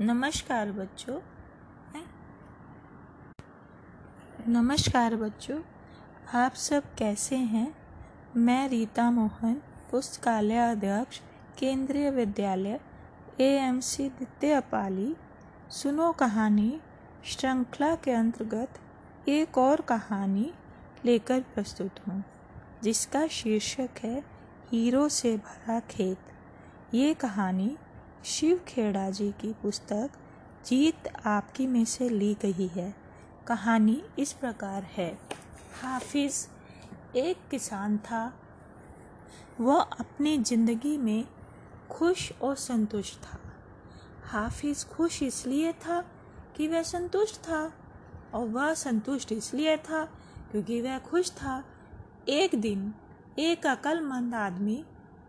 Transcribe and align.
नमस्कार 0.00 0.72
बच्चों। 0.72 1.20
नमस्कार 4.48 5.16
बच्चों, 5.16 5.62
आप 6.34 6.54
सब 6.54 6.94
कैसे 6.94 7.36
हैं? 7.36 7.74
मैं 8.36 8.68
रीता 8.68 9.10
मोहन, 9.10 9.54
पुस्तकालय 9.90 10.56
अध्यक्ष, 10.56 11.20
केंद्रीय 11.58 12.10
विद्यालय 12.10 12.80
ए 13.40 13.44
एम 13.44 13.80
सी 13.80 14.08
द्वितीय 14.08 14.60
पाली। 14.60 15.16
सुनो 15.70 16.12
कहानी, 16.12 16.80
श्रृंखला 17.24 17.94
के 17.94 18.12
अंतर्गत 18.12 18.80
एक 19.28 19.58
और 19.58 19.80
कहानी 19.80 20.54
लेकर 21.04 21.40
प्रस्तुत 21.40 21.90
हूँ, 22.08 22.24
जिसका 22.82 23.26
शीर्षक 23.26 23.90
है, 23.98 24.24
हीरो 24.72 25.08
से 25.08 25.36
भरा 25.36 25.80
खेत। 25.80 26.18
ये 26.94 27.14
कहानी 27.14 27.76
शिव 28.24 28.60
खेड़ा 28.68 29.10
जी 29.10 29.30
की 29.32 29.52
पुस्तक 29.52 30.10
जीत 30.66 31.08
आपकी 31.26 31.66
में 31.66 31.84
से 31.84 32.08
ली 32.08 32.36
गई 32.42 32.66
है। 32.66 32.94
कहानी 33.46 34.02
इस 34.18 34.32
प्रकार 34.32 34.82
है। 34.82 35.18
हाफिज 35.82 36.48
एक 37.16 37.48
किसान 37.50 37.98
था। 37.98 38.32
वह 39.60 39.80
अपनी 39.80 40.36
ज़िंदगी 40.38 40.96
में 40.96 41.24
खुश 41.90 42.32
और 42.32 42.54
संतुष्ट 42.56 43.18
था। 43.18 43.38
हाफिज 44.24 44.84
खुश 44.84 45.22
इसलिए 45.22 45.72
था 45.72 46.00
कि 46.56 46.68
वह 46.68 46.82
संतुष्ट 46.82 47.36
था 47.36 47.72
और 48.34 48.48
वह 48.48 48.74
संतुष्ट 48.74 49.32
इसलिए 49.32 49.76
था 49.76 50.04
क्योंकि 50.50 50.80
वह 50.82 50.98
खुश 50.98 51.30
था। 51.30 51.62
एक 52.28 52.54
दिन 52.54 52.92
एक 53.38 53.66
अक्लमंद 53.66 54.34
आदमी 54.34 54.84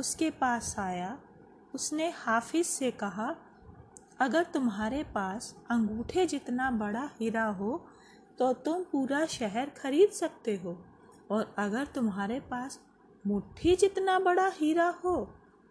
उसके 0.00 0.30
पास 0.30 0.74
आया 0.78 1.18
उसने 1.74 2.08
हाफिज 2.16 2.66
से 2.66 2.90
कहा, 2.92 3.34
अगर 4.20 4.44
तुम्हारे 4.44 5.02
पास 5.04 5.54
अंगूठे 5.70 6.26
जितना 6.26 6.70
बड़ा 6.70 7.08
हीरा 7.20 7.44
हो 7.44 7.76
तो 8.38 8.52
तुम 8.64 8.82
पूरा 8.82 9.24
शहर 9.26 9.70
खरीद 9.76 10.10
सकते 10.10 10.56
हो। 10.56 10.76
और 11.30 11.54
अगर 11.58 11.86
तुम्हारे 11.86 12.38
पास 12.40 12.78
मुट्ठी 13.24 13.74
जितना 13.76 14.18
बड़ा 14.18 14.46
हीरा 14.54 14.88
हो 15.04 15.14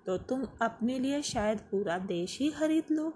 तो 0.06 0.18
तुम 0.20 0.46
अपने 0.62 0.98
लिए 1.00 1.22
शायद 1.22 1.60
पूरा 1.72 1.98
देश 1.98 2.38
ही 2.40 2.50
खरीद 2.52 2.92
लो। 2.92 3.14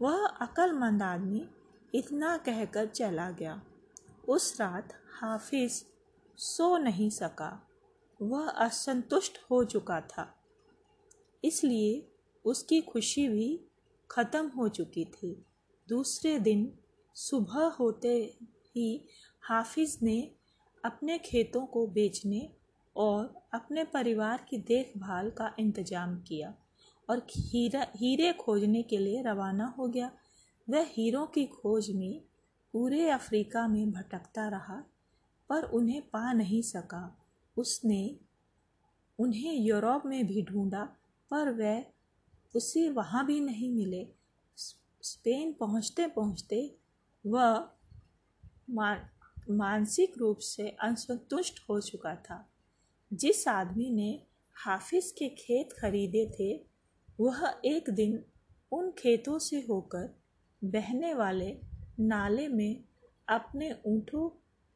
वह 0.00 0.26
अक्लमंद 0.26 1.02
आदमी 1.02 1.46
इतना 1.94 2.36
कहकर 2.36 2.86
चला 2.86 3.30
गया। 3.30 3.60
उस 4.28 4.56
रात 4.60 4.92
हाफिज 5.20 5.84
सो 6.38 6.76
नहीं 6.78 7.08
सका। 7.10 7.50
वह 8.20 8.48
असंतुष्ट 8.48 9.38
हो 9.50 9.62
चुका 9.64 10.00
था। 10.00 10.26
इसलिए 11.44 12.06
उसकी 12.44 12.80
खुशी 12.80 13.28
भी 13.28 13.48
ख़त्म 14.10 14.46
हो 14.48 14.68
चुकी 14.68 15.04
थी। 15.04 15.32
दूसरे 15.88 16.38
दिन 16.38 16.72
सुबह 17.16 17.64
होते 17.78 18.14
ही 18.76 18.88
हाफिज़ 19.42 19.96
ने 20.02 20.20
अपने 20.84 21.18
खेतों 21.18 21.64
को 21.66 21.86
बेचने 21.88 22.48
और 22.96 23.34
अपने 23.54 23.84
परिवार 23.84 24.46
की 24.50 24.58
देखभाल 24.58 25.30
का 25.30 25.54
इंतज़ाम 25.60 26.16
किया 26.18 26.54
और 27.08 27.26
हीरा 27.28 27.86
हीरे 27.96 28.32
खोजने 28.32 28.82
के 28.82 28.98
लिए 28.98 29.22
रवाना 29.22 29.74
हो 29.78 29.88
गया। 29.88 30.10
वह 30.68 30.86
हीरों 30.88 31.26
की 31.26 31.44
खोज 31.46 31.90
में 31.90 32.20
पूरे 32.74 33.08
अफ्रीका 33.10 33.66
में 33.68 33.90
भटकता 33.92 34.48
रहा, 34.48 34.76
पर 35.50 35.62
उन्हें 35.70 36.00
पा 36.02 36.32
नहीं 36.32 36.60
सका। 36.62 37.04
उसने 37.56 38.18
उन्हें 39.18 39.54
यूरोप 39.54 40.02
में 40.06 40.26
भी 40.26 40.42
ढूंढा, 40.42 40.84
पर 41.30 41.50
वह 41.52 41.84
उसे 42.54 42.88
वहाँ 42.88 43.26
भी 43.26 43.40
नहीं 43.40 43.72
मिले। 43.74 44.06
स्पेन 45.02 45.52
पहुँचते 45.52 46.06
पहुँचते 46.06 46.76
वह 47.26 47.68
मानसिक 49.50 50.18
रूप 50.18 50.38
से 50.38 50.68
असंतुष्ट 50.68 51.60
हो 51.70 51.80
चुका 51.80 52.14
था। 52.14 52.50
जिस 53.12 53.48
आदमी 53.48 53.90
ने 53.90 54.26
हाफिज 54.56 55.10
के 55.10 55.28
खेत 55.28 55.68
खरीदे 55.72 56.26
थे, 56.30 56.66
वह 57.20 57.60
एक 57.64 57.90
दिन 57.90 58.24
उन 58.72 58.90
खेतों 58.90 59.38
से 59.38 59.56
होकर 59.60 60.20
बहने 60.64 61.14
वाले 61.14 61.60
नाले 62.00 62.48
में 62.48 62.84
अपने 63.28 63.72
ऊँटों 63.86 64.28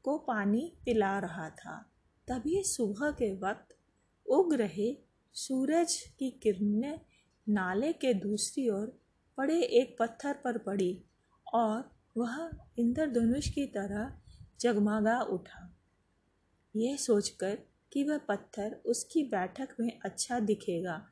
को 0.02 0.18
पानी 0.18 0.72
पिला 0.84 1.18
रहा 1.18 1.50
था। 1.50 1.90
तभी 2.28 2.62
सुबह 2.64 3.10
के 3.10 3.32
वक्त 3.32 3.76
उग 4.26 4.54
रहे 4.54 4.96
सूरज 5.32 5.96
की 6.18 6.30
किरणें 6.30 7.00
नाले 7.46 7.92
के 7.92 8.14
दूसरी 8.14 8.68
ओर 8.68 9.00
पड़े 9.38 9.60
एक 9.60 9.96
पत्थर 10.00 10.32
पर 10.34 10.58
पड़ी 10.58 11.04
और 11.46 11.90
वह 12.16 12.50
इंद्रधनुष 12.78 13.48
की 13.48 13.66
तरह 13.66 14.12
जगमगा 14.60 15.20
उठा। 15.20 15.76
यह 16.76 16.96
सोचकर 16.96 17.58
कि 17.92 18.04
वह 18.04 18.18
पत्थर 18.18 18.80
उसकी 18.86 19.22
बैठक 19.22 19.68
में 19.80 20.00
अच्छा 20.04 20.38
दिखेगा, 20.40 21.06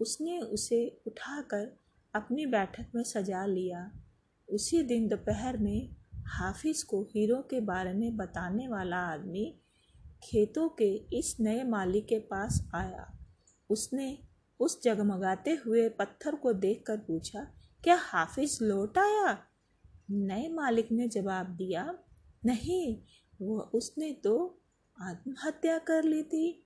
उसने 0.00 0.38
उसे 0.38 1.02
उठाकर 1.06 1.76
अपनी 2.14 2.46
बैठक 2.46 2.86
में 2.94 3.02
सजा 3.02 3.46
लिया। 3.46 3.90
उसी 4.48 4.82
दिन 4.82 5.08
दोपहर 5.08 5.56
में 5.56 5.96
हाफिज 6.26 6.82
को 6.82 7.02
हीरो 7.02 7.40
के 7.42 7.60
बारे 7.60 7.92
में 7.92 8.16
बताने 8.16 8.68
वाला 8.68 8.96
आदमी 8.96 9.62
खेतों 10.22 10.68
के 10.68 11.18
इस 11.18 11.36
नए 11.40 11.62
मालिक 11.64 12.06
के 12.06 12.18
पास 12.18 12.70
आया। 12.74 13.18
उसने 13.70 14.25
उस 14.60 14.82
जगमगाते 14.82 15.50
हुए 15.66 15.88
पत्थर 15.88 16.34
को 16.34 16.52
देखकर 16.52 16.96
पूछा, 16.96 17.40
क्या 17.84 17.96
हाफिज 18.00 18.58
लौट 18.62 18.98
आया? 18.98 19.38
नए 20.10 20.48
मालिक 20.48 20.92
ने 20.92 21.08
जवाब 21.08 21.46
दिया, 21.46 21.98
नहीं 22.46 22.96
वो 23.40 23.60
उसने 23.74 24.12
तो 24.24 24.62
आत्महत्या 24.98 25.78
कर 25.78 26.04
ली 26.04 26.22
थी। 26.22 26.64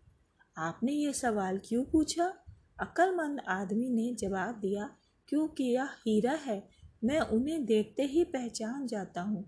आपने 0.56 0.92
ये 0.92 1.12
सवाल 1.12 1.58
क्यों 1.58 1.84
पूछा? 1.84 2.32
अक्लमंद 2.80 3.40
आदमी 3.48 3.88
ने 3.88 4.14
जवाब 4.14 4.60
दिया, 4.60 4.90
क्योंकि 5.28 5.64
यह 5.64 5.88
हीरा 6.06 6.32
है, 6.32 6.68
मैं 7.04 7.20
उन्हें 7.20 7.64
देखते 7.64 8.02
ही 8.02 8.24
पहचान 8.24 8.86
जाता 8.86 9.20
हूँ। 9.20 9.44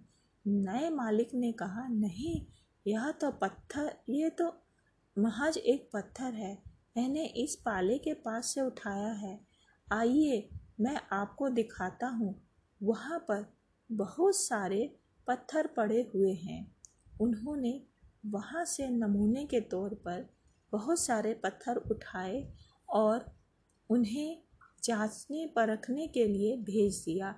नए 0.46 0.90
मालिक 0.90 1.30
ने 1.34 1.52
कहा, 1.52 1.86
नहीं, 1.88 2.46
यह 2.86 3.10
तो 3.10 3.30
पत्थर, 3.30 3.92
ये 4.08 4.30
तो 4.30 4.52
महज 5.18 5.58
एक 5.58 5.90
पत्थर 5.92 6.34
है। 6.34 6.71
मैंने 6.96 7.26
इस 7.26 7.56
पाले 7.56 7.98
के 7.98 8.14
पास 8.14 8.46
से 8.46 8.60
उठाया 8.60 9.12
है। 9.12 9.40
आइए, 9.92 10.48
मैं 10.80 11.00
आपको 11.12 11.48
दिखाता 11.48 12.06
हूँ। 12.06 12.42
वहाँ 12.82 13.18
पर 13.18 13.52
बहुत 13.92 14.36
सारे 14.36 14.96
पत्थर 15.26 15.66
पड़े 15.66 16.10
हुए 16.14 16.32
हैं। 16.32 16.76
उन्होंने 17.20 17.82
वहाँ 18.26 18.64
से 18.64 18.88
नमूने 18.88 19.46
के 19.46 19.60
तौर 19.60 19.94
पर 19.94 20.30
बहुत 20.72 21.00
सारे 21.00 21.34
पत्थर 21.34 21.76
उठाए 21.76 22.52
और 22.88 23.36
उन्हें 23.90 24.42
जांचने 24.84 25.46
परखने 25.46 26.06
के 26.06 26.26
लिए 26.26 26.56
भेज 26.56 26.96
दिया। 26.96 27.30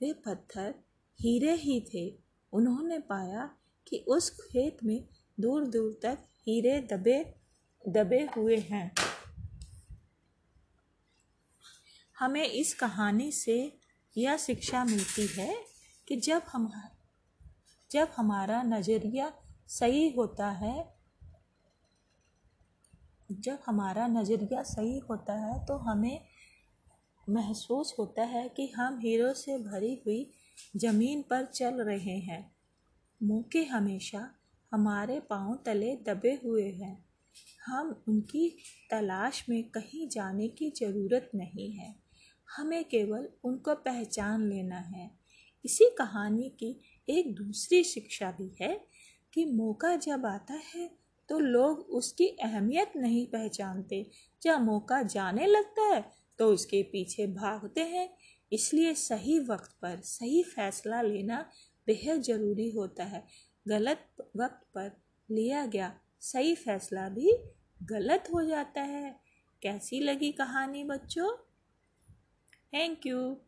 वे 0.00 0.12
पत्थर 0.12 0.74
हीरे 1.20 1.54
ही 1.54 1.80
थे। 1.94 2.18
उन्होंने 2.52 2.98
पाया 2.98 3.56
कि 3.88 4.04
उस 4.08 4.30
खेत 4.30 4.76
में 4.84 5.08
दूर 5.40 5.66
दूर 5.66 6.00
तक 6.02 6.18
हीरे 6.46 6.80
दबे 6.80 7.39
दबे 7.88 8.28
हुए 8.36 8.56
हैं। 8.56 8.94
हमें 12.18 12.44
इस 12.44 12.74
कहानी 12.74 13.32
से 13.32 13.78
यह 14.16 14.36
शिक्षा 14.36 14.84
मिलती 14.84 15.26
है 15.26 15.64
कि 16.08 16.16
जब 16.16 16.42
हम, 16.52 16.72
जब 17.90 18.08
हमारा 18.16 18.62
नज़रिया 18.62 19.32
सही 19.68 20.10
होता 20.10 20.50
है, 20.50 20.94
जब 23.30 23.58
हमारा 23.66 24.06
नज़रिया 24.06 24.62
सही 24.62 24.98
होता 24.98 25.32
है 25.32 25.66
तो 25.66 25.76
हमें 25.76 26.24
महसूस 27.28 27.94
होता 27.98 28.22
है 28.22 28.48
कि 28.48 28.66
हम 28.68 28.98
हीरो 28.98 29.32
से 29.34 29.58
भरी 29.58 30.02
हुई 30.06 30.32
ज़मीन 30.76 31.22
पर 31.22 31.44
चल 31.44 31.82
रहे 31.82 32.18
हैं। 32.18 32.52
मौके 33.22 33.64
हमेशा 33.64 34.34
हमारे 34.72 35.20
पाँव 35.20 35.54
तले 35.66 35.96
दबे 35.96 36.40
हुए 36.44 36.70
हैं। 36.70 37.09
हम 37.66 38.02
उनकी 38.08 38.48
तलाश 38.90 39.44
में 39.48 39.62
कहीं 39.70 40.08
जाने 40.08 40.48
की 40.48 40.70
ज़रूरत 40.70 41.30
नहीं 41.34 41.70
है। 41.72 41.94
हमें 42.48 42.84
केवल 42.84 43.28
उनको 43.44 43.74
पहचान 43.74 44.48
लेना 44.48 44.78
है। 44.78 45.10
इसी 45.64 45.90
कहानी 45.98 46.48
की 46.60 46.76
एक 47.08 47.34
दूसरी 47.34 47.82
शिक्षा 47.84 48.30
भी 48.30 48.50
है 48.60 48.74
कि 49.32 49.44
मौका 49.46 49.94
जब 49.96 50.26
आता 50.26 50.54
है 50.66 50.88
तो 51.28 51.38
लोग 51.38 51.78
उसकी 51.90 52.26
अहमियत 52.42 52.92
नहीं 52.96 53.26
पहचानते। 53.26 54.04
जब 54.42 54.60
मौका 54.60 55.02
जाने 55.04 55.46
लगता 55.46 55.82
है 55.84 56.04
तो 56.38 56.46
उसके 56.46 56.82
पीछे 56.82 57.26
भागते 57.26 57.80
हैं। 57.80 58.08
इसलिए 58.52 58.94
सही 58.94 59.38
वक्त 59.40 59.76
पर 59.82 60.00
सही 60.00 60.42
फैसला 60.44 61.02
लेना 61.02 61.38
बेहद 61.86 62.22
ज़रूरी 62.22 62.68
होता 62.70 63.04
है। 63.04 63.24
गलत 63.66 64.06
वक्त 64.36 64.66
पर 64.74 64.90
लिया 65.28 65.64
गया 65.66 65.92
सही 66.20 66.54
फैसला 66.54 67.08
भी 67.08 67.38
गलत 67.82 68.24
हो 68.34 68.44
जाता 68.44 68.80
है। 68.80 69.20
कैसी 69.62 70.00
लगी 70.00 70.32
कहानी 70.32 70.84
बच्चों? 70.84 71.36
Thank 72.74 73.06
you 73.06 73.40